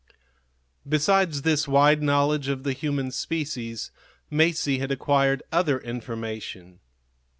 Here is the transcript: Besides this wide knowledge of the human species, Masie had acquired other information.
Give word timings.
Besides 0.89 1.43
this 1.43 1.67
wide 1.67 2.01
knowledge 2.01 2.47
of 2.47 2.63
the 2.63 2.73
human 2.73 3.11
species, 3.11 3.91
Masie 4.31 4.79
had 4.79 4.89
acquired 4.91 5.43
other 5.53 5.77
information. 5.77 6.79